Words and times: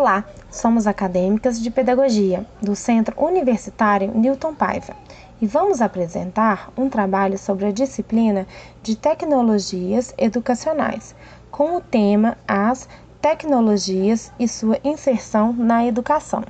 Olá, 0.00 0.24
somos 0.50 0.86
acadêmicas 0.86 1.60
de 1.60 1.70
pedagogia 1.70 2.46
do 2.62 2.74
Centro 2.74 3.14
Universitário 3.22 4.10
Newton 4.14 4.54
Paiva 4.54 4.96
e 5.42 5.46
vamos 5.46 5.82
apresentar 5.82 6.72
um 6.74 6.88
trabalho 6.88 7.36
sobre 7.36 7.66
a 7.66 7.70
disciplina 7.70 8.46
de 8.82 8.96
tecnologias 8.96 10.14
educacionais, 10.16 11.14
com 11.50 11.76
o 11.76 11.82
tema 11.82 12.38
As 12.48 12.88
tecnologias 13.20 14.32
e 14.40 14.48
sua 14.48 14.78
inserção 14.82 15.52
na 15.52 15.84
educação. 15.84 16.44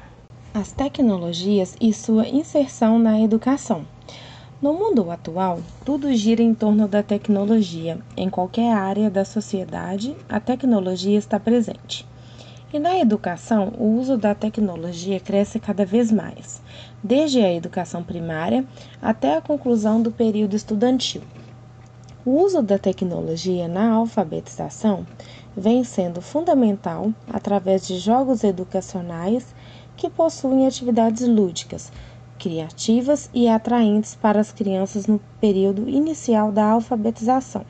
As 0.55 0.71
tecnologias 0.71 1.75
e 1.81 1.93
sua 1.93 2.29
inserção 2.29 3.01
na 3.01 3.21
educação. 3.21 3.85
No 4.63 4.75
mundo 4.75 5.11
atual, 5.11 5.59
tudo 5.85 6.15
gira 6.15 6.41
em 6.41 6.55
torno 6.55 6.87
da 6.87 7.03
tecnologia. 7.03 7.99
Em 8.17 8.31
qualquer 8.31 8.73
área 8.73 9.11
da 9.11 9.25
sociedade, 9.25 10.17
a 10.29 10.39
tecnologia 10.39 11.19
está 11.19 11.41
presente. 11.41 12.09
E 12.73 12.79
na 12.79 13.01
educação, 13.01 13.73
o 13.77 13.99
uso 13.99 14.17
da 14.17 14.33
tecnologia 14.33 15.19
cresce 15.19 15.59
cada 15.59 15.85
vez 15.85 16.13
mais, 16.13 16.63
desde 17.03 17.41
a 17.41 17.53
educação 17.53 18.01
primária 18.01 18.65
até 19.03 19.37
a 19.37 19.41
conclusão 19.41 20.01
do 20.01 20.13
período 20.13 20.55
estudantil. 20.55 21.21
O 22.25 22.31
uso 22.31 22.63
da 22.63 22.79
tecnologia 22.79 23.67
na 23.67 23.91
alfabetização 23.91 25.05
vem 25.57 25.83
sendo 25.83 26.21
fundamental 26.21 27.13
através 27.29 27.89
de 27.89 27.99
jogos 27.99 28.45
educacionais 28.45 29.53
que 29.97 30.09
possuem 30.09 30.65
atividades 30.65 31.27
lúdicas, 31.27 31.91
criativas 32.39 33.29
e 33.35 33.49
atraentes 33.49 34.15
para 34.15 34.39
as 34.39 34.53
crianças 34.53 35.09
no 35.09 35.21
período 35.41 35.89
inicial 35.89 36.53
da 36.53 36.67
alfabetização. 36.67 37.65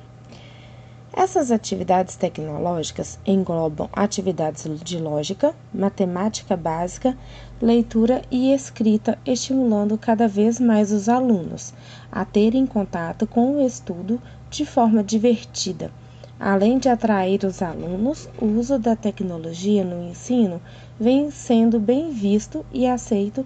Essas 1.23 1.51
atividades 1.51 2.17
tecnológicas 2.17 3.19
englobam 3.27 3.91
atividades 3.93 4.67
de 4.83 4.99
lógica, 4.99 5.55
matemática 5.71 6.57
básica, 6.57 7.15
leitura 7.61 8.23
e 8.31 8.55
escrita, 8.55 9.19
estimulando 9.27 9.99
cada 9.99 10.27
vez 10.27 10.59
mais 10.59 10.91
os 10.91 11.11
alunos 11.11 11.75
a 12.11 12.25
terem 12.25 12.65
contato 12.65 13.27
com 13.27 13.57
o 13.57 13.67
estudo 13.67 14.19
de 14.49 14.65
forma 14.65 15.05
divertida. 15.05 15.93
Além 16.41 16.79
de 16.79 16.89
atrair 16.89 17.45
os 17.45 17.61
alunos, 17.61 18.27
o 18.41 18.47
uso 18.47 18.79
da 18.79 18.97
tecnologia 18.97 19.85
no 19.85 20.03
ensino 20.03 20.59
vem 20.99 21.31
sendo 21.31 21.79
bem 21.79 22.11
visto 22.13 22.65
e 22.73 22.87
aceito 22.87 23.45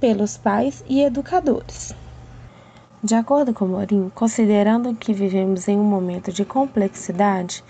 pelos 0.00 0.36
pais 0.36 0.82
e 0.88 1.00
educadores. 1.00 1.94
De 3.00 3.14
acordo 3.14 3.54
com 3.54 3.64
Morim, 3.64 4.10
considerando 4.12 4.92
que 4.92 5.12
vivemos 5.12 5.68
em 5.68 5.78
um 5.78 5.84
momento 5.84 6.32
de 6.32 6.44
complexidade 6.44 7.62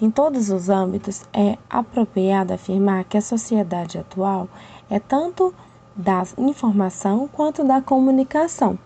em 0.00 0.08
todos 0.08 0.48
os 0.48 0.68
âmbitos, 0.68 1.24
é 1.32 1.58
apropriado 1.68 2.54
afirmar 2.54 3.02
que 3.02 3.16
a 3.16 3.20
sociedade 3.20 3.98
atual 3.98 4.48
é 4.88 5.00
tanto 5.00 5.52
da 5.96 6.22
informação 6.38 7.26
quanto 7.26 7.64
da 7.64 7.82
comunicação, 7.82 8.78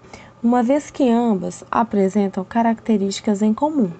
uma 0.43 0.62
vez 0.62 0.91
que 0.91 1.06
ambas 1.06 1.62
apresentam 1.71 2.45
características 2.45 3.43
em 3.43 3.53
comum. 3.53 3.91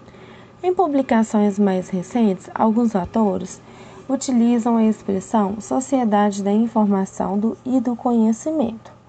Em 0.63 0.75
publicações 0.75 1.59
mais 1.59 1.91
recentes, 1.91 2.49
alguns 2.55 2.97
autores 2.97 3.61
utilizam 4.09 4.79
a 4.79 4.87
expressão 4.87 5.61
sociedade 5.61 6.43
da 6.43 6.51
informação 6.51 7.59
e 7.63 7.79
do 7.79 7.95
conhecimento 7.95 9.00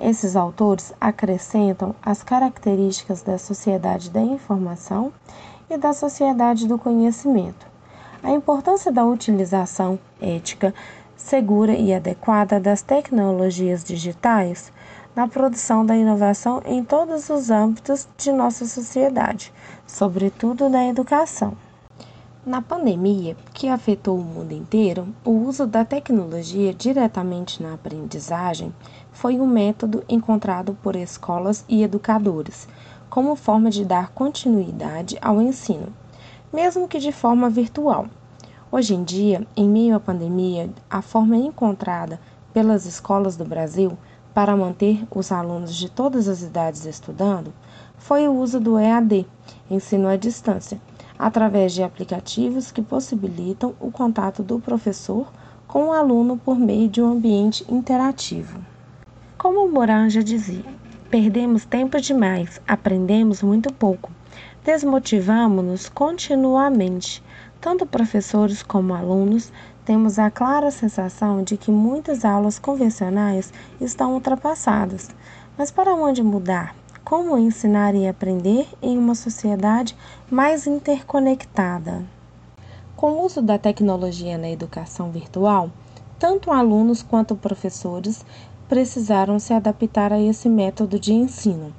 esses 0.00 0.36
autores 0.36 0.92
acrescentam 1.00 1.94
as 2.02 2.22
características 2.22 3.22
da 3.22 3.38
sociedade 3.38 4.10
da 4.10 4.20
informação 4.20 5.12
e 5.68 5.76
da 5.76 5.92
sociedade 5.92 6.66
do 6.66 6.78
conhecimento. 6.78 7.66
A 8.22 8.30
importância 8.30 8.90
da 8.90 9.04
utilização 9.04 9.98
ética, 10.20 10.74
segura 11.16 11.72
e 11.72 11.92
adequada 11.92 12.58
das 12.58 12.82
tecnologias 12.82 13.84
digitais 13.84 14.72
na 15.14 15.26
produção 15.26 15.84
da 15.84 15.96
inovação 15.96 16.62
em 16.64 16.84
todos 16.84 17.28
os 17.28 17.50
âmbitos 17.50 18.08
de 18.16 18.30
nossa 18.30 18.66
sociedade, 18.66 19.52
sobretudo 19.86 20.68
na 20.68 20.86
educação. 20.86 21.56
Na 22.48 22.62
pandemia, 22.62 23.36
que 23.52 23.68
afetou 23.68 24.16
o 24.16 24.24
mundo 24.24 24.52
inteiro, 24.52 25.06
o 25.22 25.32
uso 25.32 25.66
da 25.66 25.84
tecnologia 25.84 26.72
diretamente 26.72 27.62
na 27.62 27.74
aprendizagem 27.74 28.72
foi 29.12 29.38
um 29.38 29.46
método 29.46 30.02
encontrado 30.08 30.72
por 30.82 30.96
escolas 30.96 31.62
e 31.68 31.82
educadores 31.82 32.66
como 33.10 33.36
forma 33.36 33.68
de 33.68 33.84
dar 33.84 34.12
continuidade 34.12 35.18
ao 35.20 35.42
ensino, 35.42 35.92
mesmo 36.50 36.88
que 36.88 36.98
de 36.98 37.12
forma 37.12 37.50
virtual. 37.50 38.06
Hoje 38.72 38.94
em 38.94 39.04
dia, 39.04 39.46
em 39.54 39.68
meio 39.68 39.94
à 39.94 40.00
pandemia, 40.00 40.70
a 40.88 41.02
forma 41.02 41.36
encontrada 41.36 42.18
pelas 42.54 42.86
escolas 42.86 43.36
do 43.36 43.44
Brasil 43.44 43.92
para 44.32 44.56
manter 44.56 45.06
os 45.14 45.30
alunos 45.30 45.76
de 45.76 45.90
todas 45.90 46.26
as 46.26 46.40
idades 46.40 46.86
estudando 46.86 47.52
foi 47.98 48.26
o 48.26 48.32
uso 48.32 48.58
do 48.58 48.78
EAD, 48.78 49.26
ensino 49.70 50.08
à 50.08 50.16
distância 50.16 50.80
através 51.18 51.72
de 51.72 51.82
aplicativos 51.82 52.70
que 52.70 52.80
possibilitam 52.80 53.74
o 53.80 53.90
contato 53.90 54.42
do 54.42 54.60
professor 54.60 55.32
com 55.66 55.88
o 55.88 55.92
aluno 55.92 56.36
por 56.36 56.58
meio 56.58 56.88
de 56.88 57.02
um 57.02 57.12
ambiente 57.12 57.64
interativo. 57.68 58.58
Como 59.36 59.68
Moran 59.68 60.08
já 60.08 60.22
dizia, 60.22 60.64
perdemos 61.10 61.64
tempo 61.64 62.00
demais, 62.00 62.60
aprendemos 62.66 63.42
muito 63.42 63.72
pouco, 63.72 64.10
desmotivamos-nos 64.64 65.88
continuamente. 65.88 67.22
Tanto 67.60 67.84
professores 67.84 68.62
como 68.62 68.94
alunos 68.94 69.52
temos 69.84 70.18
a 70.18 70.30
clara 70.30 70.70
sensação 70.70 71.42
de 71.42 71.56
que 71.56 71.70
muitas 71.70 72.24
aulas 72.24 72.58
convencionais 72.58 73.52
estão 73.80 74.14
ultrapassadas. 74.14 75.08
Mas 75.56 75.70
para 75.70 75.94
onde 75.94 76.22
mudar? 76.22 76.74
Como 77.08 77.38
ensinar 77.38 77.94
e 77.94 78.06
aprender 78.06 78.68
em 78.82 78.98
uma 78.98 79.14
sociedade 79.14 79.96
mais 80.30 80.66
interconectada? 80.66 82.04
Com 82.94 83.12
o 83.12 83.24
uso 83.24 83.40
da 83.40 83.56
tecnologia 83.56 84.36
na 84.36 84.50
educação 84.50 85.10
virtual, 85.10 85.70
tanto 86.18 86.52
alunos 86.52 87.02
quanto 87.02 87.34
professores 87.34 88.26
precisaram 88.68 89.38
se 89.38 89.54
adaptar 89.54 90.12
a 90.12 90.20
esse 90.20 90.50
método 90.50 91.00
de 91.00 91.14
ensino. 91.14 91.72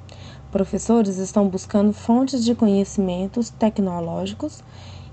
Professores 0.50 1.18
estão 1.18 1.46
buscando 1.46 1.92
fontes 1.92 2.44
de 2.44 2.52
conhecimentos 2.52 3.50
tecnológicos 3.50 4.64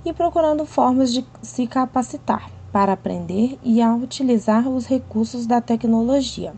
e 0.04 0.12
procurando 0.12 0.66
formas 0.66 1.14
de 1.14 1.24
se 1.44 1.68
capacitar 1.68 2.50
para 2.72 2.94
aprender 2.94 3.60
e 3.62 3.84
a 3.84 3.94
utilizar 3.94 4.68
os 4.68 4.88
recursos 4.88 5.46
da 5.46 5.62
tecnologia, 5.62 6.56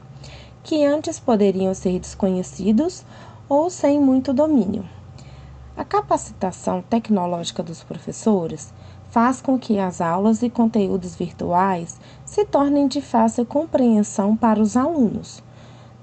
que 0.64 0.86
antes 0.86 1.20
poderiam 1.20 1.74
ser 1.74 2.00
desconhecidos 2.00 3.04
ou 3.50 3.68
sem 3.70 4.00
muito 4.00 4.32
domínio. 4.32 4.86
A 5.76 5.84
capacitação 5.84 6.84
tecnológica 6.84 7.64
dos 7.64 7.84
professores 7.84 8.72
faz 9.10 9.42
com 9.42 9.58
que 9.58 9.80
as 9.80 10.00
aulas 10.00 10.44
e 10.44 10.50
conteúdos 10.50 11.16
virtuais 11.16 12.00
se 12.24 12.46
tornem 12.46 12.88
de 12.88 13.02
fácil 13.02 13.44
compreensão 13.46 14.36
para 14.36 14.62
os 14.62 14.78
alunos, 14.78 15.42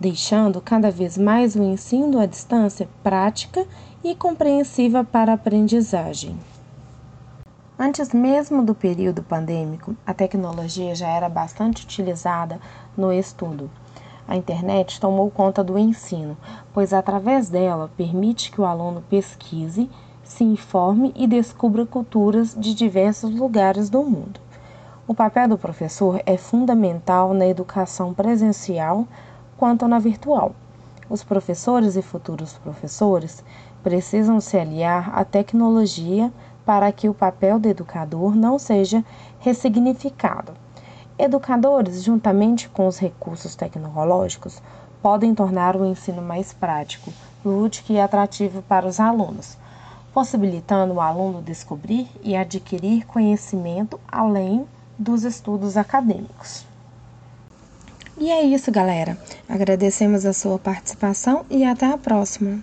deixando 0.01 0.61
cada 0.61 0.91
vez 0.91 1.17
mais 1.17 1.55
o 1.55 1.62
ensino 1.62 2.19
à 2.19 2.27
distância 2.27 2.89
prática 3.03 3.65
e 4.03 4.15
compreensiva 4.15 5.05
para 5.05 5.31
a 5.31 5.37
aprendizagem. 5.37 6.37
Antes 7.78 8.13
mesmo 8.13 8.65
do 8.65 8.75
período 8.75 9.23
pandêmico, 9.23 9.95
a 10.05 10.13
tecnologia 10.13 10.95
já 10.95 11.09
era 11.09 11.28
bastante 11.28 11.84
utilizada 11.84 12.59
no 12.97 13.13
estudo 13.13 13.71
a 14.29 14.37
internet 14.37 15.01
tomou 15.01 15.31
conta 15.31 15.63
do 15.63 15.79
ensino, 15.79 16.37
pois 16.75 16.93
através 16.93 17.49
dela 17.49 17.91
permite 17.97 18.51
que 18.51 18.61
o 18.61 18.65
aluno 18.65 19.03
pesquise, 19.09 19.89
se 20.25 20.43
informe 20.43 21.13
e 21.15 21.27
descubra 21.27 21.87
culturas 21.87 22.55
de 22.59 22.75
diversos 22.75 23.35
lugares 23.35 23.89
do 23.89 24.03
mundo. 24.03 24.41
O 25.07 25.15
papel 25.15 25.49
do 25.49 25.57
professor 25.57 26.21
é 26.27 26.37
fundamental 26.37 27.33
na 27.33 27.47
educação 27.47 28.13
presencial 28.13 29.07
quanto 29.57 29.87
na 29.87 30.01
virtual. 30.01 30.53
Os 31.09 31.22
professores 31.22 31.95
e 31.95 32.03
futuros 32.03 32.55
professores 32.55 33.45
precisam 33.84 34.41
se 34.41 34.59
aliar 34.59 35.17
à 35.17 35.25
tecnologia 35.25 36.33
para 36.65 36.91
que 36.91 37.09
o 37.09 37.15
papel 37.15 37.61
do 37.61 37.69
educador 37.69 38.34
não 38.34 38.59
seja 38.59 39.05
ressignificado 39.39 40.66
Educadores, 41.18 42.03
juntamente 42.03 42.68
com 42.68 42.86
os 42.86 42.98
recursos 42.98 43.54
tecnológicos, 43.54 44.60
podem 45.01 45.34
tornar 45.34 45.74
o 45.74 45.86
ensino 45.86 46.21
mais 46.21 46.53
prático, 46.53 47.10
lúdico 47.42 47.91
e 47.91 47.98
atrativo 47.98 48.60
para 48.63 48.86
os 48.86 49.01
alunos, 49.01 49.57
possibilitando 50.13 50.95
o 50.95 51.01
aluno 51.01 51.41
descobrir 51.41 52.07
e 52.22 52.36
adquirir 52.36 53.07
conhecimento 53.07 53.98
além 54.07 54.66
dos 54.98 55.24
estudos 55.24 55.77
acadêmicos. 55.78 56.66
E 58.19 58.30
é 58.30 58.42
isso, 58.42 58.71
galera. 58.71 59.16
Agradecemos 59.48 60.27
a 60.27 60.34
sua 60.34 60.59
participação 60.59 61.47
e 61.48 61.65
até 61.65 61.86
a 61.86 61.98
próxima. 61.98 62.60